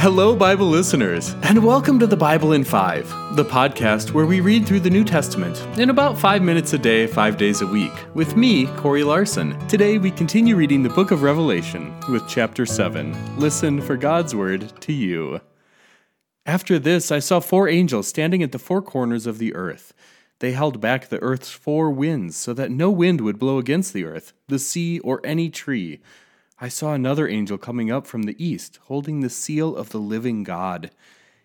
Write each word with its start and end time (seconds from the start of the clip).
Hello, 0.00 0.34
Bible 0.34 0.66
listeners, 0.66 1.34
and 1.42 1.62
welcome 1.62 1.98
to 1.98 2.06
the 2.06 2.16
Bible 2.16 2.54
in 2.54 2.64
Five, 2.64 3.06
the 3.36 3.44
podcast 3.44 4.14
where 4.14 4.24
we 4.24 4.40
read 4.40 4.66
through 4.66 4.80
the 4.80 4.88
New 4.88 5.04
Testament 5.04 5.58
in 5.78 5.90
about 5.90 6.18
five 6.18 6.40
minutes 6.40 6.72
a 6.72 6.78
day, 6.78 7.06
five 7.06 7.36
days 7.36 7.60
a 7.60 7.66
week, 7.66 7.92
with 8.14 8.34
me, 8.34 8.64
Corey 8.78 9.04
Larson. 9.04 9.58
Today, 9.68 9.98
we 9.98 10.10
continue 10.10 10.56
reading 10.56 10.82
the 10.82 10.88
book 10.88 11.10
of 11.10 11.20
Revelation 11.20 11.94
with 12.08 12.26
chapter 12.26 12.64
7. 12.64 13.38
Listen 13.38 13.78
for 13.82 13.94
God's 13.94 14.34
word 14.34 14.72
to 14.80 14.94
you. 14.94 15.42
After 16.46 16.78
this, 16.78 17.12
I 17.12 17.18
saw 17.18 17.38
four 17.38 17.68
angels 17.68 18.08
standing 18.08 18.42
at 18.42 18.52
the 18.52 18.58
four 18.58 18.80
corners 18.80 19.26
of 19.26 19.36
the 19.36 19.54
earth. 19.54 19.92
They 20.38 20.52
held 20.52 20.80
back 20.80 21.08
the 21.08 21.20
earth's 21.22 21.50
four 21.50 21.90
winds 21.90 22.38
so 22.38 22.54
that 22.54 22.70
no 22.70 22.90
wind 22.90 23.20
would 23.20 23.38
blow 23.38 23.58
against 23.58 23.92
the 23.92 24.06
earth, 24.06 24.32
the 24.48 24.58
sea, 24.58 24.98
or 25.00 25.20
any 25.24 25.50
tree. 25.50 26.00
I 26.62 26.68
saw 26.68 26.92
another 26.92 27.26
angel 27.26 27.56
coming 27.56 27.90
up 27.90 28.06
from 28.06 28.24
the 28.24 28.36
east, 28.44 28.78
holding 28.82 29.20
the 29.20 29.30
seal 29.30 29.74
of 29.74 29.90
the 29.90 29.98
living 29.98 30.44
God. 30.44 30.90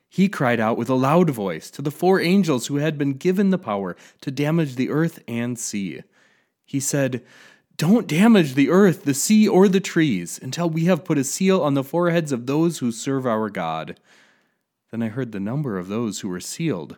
He 0.10 0.28
cried 0.28 0.60
out 0.60 0.78
with 0.78 0.90
a 0.90 0.96
loud 0.96 1.30
voice 1.30 1.72
to 1.72 1.82
the 1.82 1.92
four 1.92 2.20
angels 2.20 2.68
who 2.68 2.76
had 2.78 2.98
been 2.98 3.14
given 3.14 3.50
the 3.50 3.58
power 3.58 3.96
to 4.22 4.32
damage 4.32 4.76
the 4.76 4.90
earth 4.90 5.24
and 5.26 5.58
sea. 5.58 6.02
He 6.66 6.82
said, 6.82 7.24
Don't 7.78 8.08
damage 8.08 8.56
the 8.56 8.70
earth, 8.70 9.06
the 9.06 9.14
sea, 9.14 9.48
or 9.48 9.70
the 9.70 9.80
trees 9.80 10.38
until 10.42 10.70
we 10.70 10.84
have 10.86 11.06
put 11.06 11.18
a 11.18 11.24
seal 11.24 11.62
on 11.62 11.76
the 11.76 11.84
foreheads 11.84 12.34
of 12.34 12.46
those 12.46 12.80
who 12.80 12.92
serve 12.92 13.26
our 13.26 13.50
God. 13.50 13.98
Then 14.92 15.02
I 15.02 15.08
heard 15.08 15.32
the 15.32 15.40
number 15.40 15.78
of 15.78 15.88
those 15.88 16.20
who 16.20 16.28
were 16.28 16.42
sealed 16.42 16.98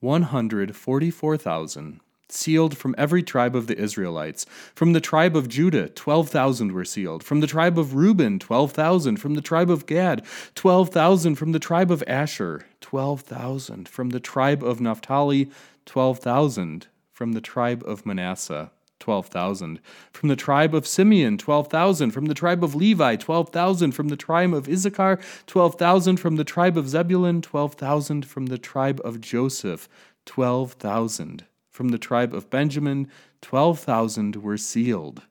144,000 0.00 2.00
sealed 2.32 2.76
from 2.76 2.94
every 2.98 3.22
tribe 3.22 3.54
of 3.56 3.66
the 3.66 3.78
Israelites. 3.78 4.46
From 4.74 4.92
the 4.92 5.00
tribe 5.00 5.36
of 5.36 5.48
Judah, 5.48 5.88
12,000 5.88 6.72
were 6.72 6.84
sealed. 6.84 7.22
From 7.22 7.40
the 7.40 7.46
tribe 7.46 7.78
of 7.78 7.94
Reuben, 7.94 8.38
12,000. 8.38 9.16
From 9.16 9.34
the 9.34 9.40
tribe 9.40 9.70
of 9.70 9.86
Gad, 9.86 10.24
12,000. 10.54 11.36
From 11.36 11.52
the 11.52 11.58
tribe 11.58 11.90
of 11.90 12.04
Asher, 12.06 12.66
12,000. 12.80 13.88
From 13.88 14.10
the 14.10 14.20
tribe 14.20 14.62
of 14.62 14.80
Naphtali, 14.80 15.50
12,000. 15.86 16.86
From 17.12 17.32
the 17.32 17.40
tribe 17.40 17.82
of 17.86 18.06
Manasseh, 18.06 18.70
12,000. 18.98 19.80
From 20.12 20.28
the 20.28 20.36
tribe 20.36 20.74
of 20.74 20.86
Simeon, 20.86 21.38
12,000. 21.38 22.10
From 22.10 22.26
the 22.26 22.34
tribe 22.34 22.62
of 22.62 22.74
Levi, 22.74 23.16
12,000. 23.16 23.92
From 23.92 24.08
the 24.08 24.16
tribe 24.16 24.54
of 24.54 24.68
Issachar, 24.68 25.18
12,000. 25.46 26.16
From 26.16 26.36
the 26.36 26.44
tribe 26.44 26.76
of 26.76 26.88
Zebulun, 26.88 27.42
12,000. 27.42 28.24
From 28.24 28.46
the 28.46 28.58
tribe 28.58 29.00
of 29.04 29.20
Joseph, 29.20 29.88
12,000 30.26 31.44
from 31.80 31.88
the 31.88 31.96
tribe 31.96 32.34
of 32.34 32.50
Benjamin, 32.50 33.08
12,000 33.40 34.36
were 34.36 34.58
sealed. 34.58 35.22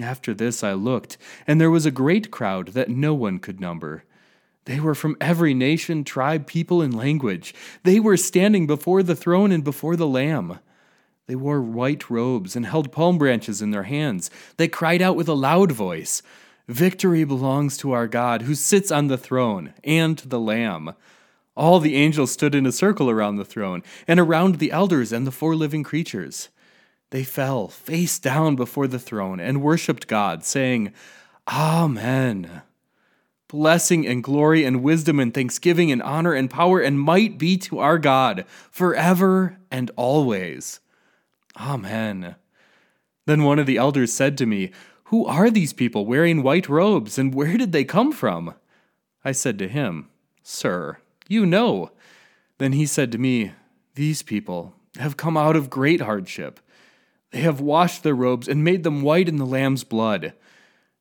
After 0.00 0.32
this 0.32 0.62
I 0.62 0.74
looked, 0.74 1.18
and 1.44 1.60
there 1.60 1.72
was 1.72 1.84
a 1.84 1.90
great 1.90 2.30
crowd 2.30 2.68
that 2.68 2.88
no 2.88 3.14
one 3.14 3.40
could 3.40 3.60
number. 3.60 4.04
They 4.66 4.78
were 4.78 4.94
from 4.94 5.16
every 5.20 5.54
nation, 5.54 6.04
tribe, 6.04 6.46
people, 6.46 6.82
and 6.82 6.96
language. 6.96 7.52
They 7.82 7.98
were 7.98 8.16
standing 8.16 8.68
before 8.68 9.02
the 9.02 9.16
throne 9.16 9.50
and 9.50 9.64
before 9.64 9.96
the 9.96 10.06
Lamb. 10.06 10.60
They 11.26 11.34
wore 11.34 11.60
white 11.60 12.08
robes 12.08 12.54
and 12.54 12.64
held 12.64 12.92
palm 12.92 13.18
branches 13.18 13.60
in 13.60 13.72
their 13.72 13.82
hands. 13.82 14.30
They 14.58 14.68
cried 14.68 15.02
out 15.02 15.16
with 15.16 15.28
a 15.28 15.34
loud 15.34 15.72
voice 15.72 16.22
Victory 16.68 17.24
belongs 17.24 17.76
to 17.78 17.90
our 17.90 18.06
God, 18.06 18.42
who 18.42 18.54
sits 18.54 18.92
on 18.92 19.08
the 19.08 19.18
throne, 19.18 19.74
and 19.82 20.16
to 20.16 20.28
the 20.28 20.38
Lamb. 20.38 20.94
All 21.56 21.80
the 21.80 21.96
angels 21.96 22.32
stood 22.32 22.54
in 22.54 22.66
a 22.66 22.72
circle 22.72 23.08
around 23.08 23.36
the 23.36 23.44
throne, 23.44 23.82
and 24.06 24.20
around 24.20 24.56
the 24.56 24.70
elders 24.70 25.12
and 25.12 25.26
the 25.26 25.32
four 25.32 25.56
living 25.56 25.82
creatures. 25.82 26.50
They 27.10 27.24
fell 27.24 27.68
face 27.68 28.18
down 28.18 28.56
before 28.56 28.86
the 28.86 28.98
throne 28.98 29.40
and 29.40 29.62
worshiped 29.62 30.06
God, 30.06 30.44
saying, 30.44 30.92
Amen. 31.48 32.62
Blessing 33.48 34.06
and 34.06 34.24
glory 34.24 34.64
and 34.64 34.82
wisdom 34.82 35.20
and 35.20 35.32
thanksgiving 35.32 35.92
and 35.92 36.02
honor 36.02 36.34
and 36.34 36.50
power 36.50 36.80
and 36.80 37.00
might 37.00 37.38
be 37.38 37.56
to 37.58 37.78
our 37.78 37.98
God 37.98 38.44
forever 38.70 39.56
and 39.70 39.90
always. 39.96 40.80
Amen. 41.56 42.34
Then 43.24 43.44
one 43.44 43.60
of 43.60 43.66
the 43.66 43.76
elders 43.76 44.12
said 44.12 44.36
to 44.38 44.46
me, 44.46 44.72
Who 45.04 45.24
are 45.24 45.48
these 45.48 45.72
people 45.72 46.06
wearing 46.06 46.42
white 46.42 46.68
robes, 46.68 47.18
and 47.18 47.32
where 47.32 47.56
did 47.56 47.72
they 47.72 47.84
come 47.84 48.12
from? 48.12 48.54
I 49.24 49.32
said 49.32 49.58
to 49.60 49.68
him, 49.68 50.08
Sir, 50.42 50.98
you 51.28 51.46
know. 51.46 51.90
Then 52.58 52.72
he 52.72 52.86
said 52.86 53.12
to 53.12 53.18
me, 53.18 53.52
These 53.94 54.22
people 54.22 54.74
have 54.98 55.16
come 55.16 55.36
out 55.36 55.56
of 55.56 55.70
great 55.70 56.00
hardship. 56.00 56.60
They 57.30 57.40
have 57.40 57.60
washed 57.60 58.02
their 58.02 58.14
robes 58.14 58.48
and 58.48 58.64
made 58.64 58.82
them 58.82 59.02
white 59.02 59.28
in 59.28 59.36
the 59.36 59.46
Lamb's 59.46 59.84
blood. 59.84 60.32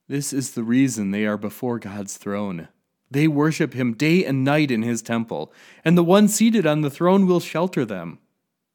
This 0.07 0.33
is 0.33 0.51
the 0.51 0.63
reason 0.63 1.11
they 1.11 1.25
are 1.25 1.37
before 1.37 1.79
God's 1.79 2.17
throne. 2.17 2.67
They 3.09 3.27
worship 3.27 3.73
him 3.73 3.93
day 3.93 4.25
and 4.25 4.43
night 4.43 4.71
in 4.71 4.81
his 4.81 5.01
temple, 5.01 5.53
and 5.83 5.97
the 5.97 6.03
one 6.03 6.27
seated 6.27 6.65
on 6.65 6.81
the 6.81 6.89
throne 6.89 7.27
will 7.27 7.39
shelter 7.39 7.85
them. 7.85 8.19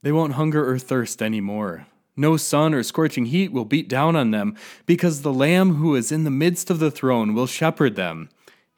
They 0.03 0.13
won't 0.13 0.35
hunger 0.35 0.69
or 0.69 0.79
thirst 0.79 1.21
any 1.21 1.41
more. 1.41 1.87
No 2.17 2.37
sun 2.37 2.75
or 2.75 2.83
scorching 2.83 3.27
heat 3.27 3.53
will 3.53 3.65
beat 3.65 3.89
down 3.89 4.17
on 4.17 4.31
them, 4.31 4.57
because 4.87 5.23
the 5.23 5.33
Lamb 5.33 5.75
who 5.75 5.95
is 5.95 6.11
in 6.11 6.25
the 6.25 6.31
midst 6.31 6.71
of 6.71 6.79
the 6.79 6.91
throne 6.91 7.35
will 7.35 7.47
shepherd 7.47 7.97
them. 7.97 8.29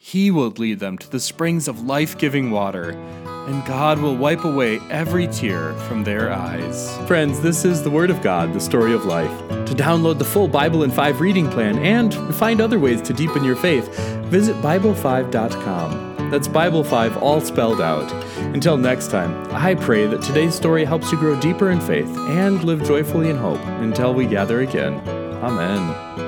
He 0.05 0.33
will 0.33 0.51
lead 0.51 0.81
them 0.81 0.99
to 0.99 1.09
the 1.09 1.21
springs 1.21 1.69
of 1.69 1.87
life 1.87 2.19
giving 2.19 2.51
water, 2.51 2.91
and 2.91 3.65
God 3.65 4.01
will 4.01 4.17
wipe 4.17 4.45
away 4.45 4.81
every 4.91 5.29
tear 5.29 5.75
from 5.87 6.03
their 6.03 6.33
eyes. 6.33 6.95
Friends, 7.07 7.41
this 7.41 7.65
is 7.65 7.85
the 7.85 7.89
Word 7.89 8.11
of 8.11 8.21
God, 8.21 8.53
the 8.53 8.59
story 8.59 8.93
of 8.95 9.05
life. 9.05 9.31
To 9.49 9.75
download 9.75 10.19
the 10.19 10.25
full 10.25 10.49
Bible 10.49 10.83
in 10.83 10.91
5 10.91 11.21
reading 11.21 11.49
plan 11.49 11.79
and 11.79 12.13
find 12.35 12.61
other 12.61 12.81
ways 12.81 13.01
to 13.03 13.13
deepen 13.13 13.45
your 13.45 13.55
faith, 13.55 13.97
visit 14.25 14.57
Bible5.com. 14.57 16.31
That's 16.31 16.49
Bible 16.49 16.83
5 16.83 17.19
all 17.19 17.41
spelled 17.41 17.81
out. 17.81 18.13
Until 18.55 18.77
next 18.77 19.13
time, 19.13 19.47
I 19.53 19.77
pray 19.77 20.09
that 20.09 20.21
today's 20.21 20.57
story 20.57 20.85
helps 20.85 21.13
you 21.13 21.19
grow 21.19 21.41
deeper 21.41 21.71
in 21.71 21.81
faith 21.81 22.11
and 22.29 22.65
live 22.65 22.83
joyfully 22.83 23.31
in 23.31 23.37
hope 23.37 23.65
until 23.81 24.13
we 24.13 24.27
gather 24.27 24.63
again. 24.63 24.95
Amen. 25.45 26.22